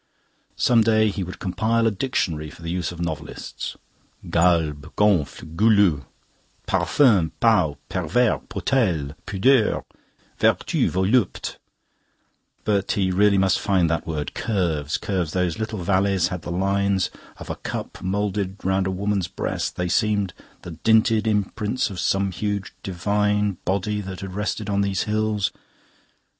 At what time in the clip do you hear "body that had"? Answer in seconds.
23.65-24.33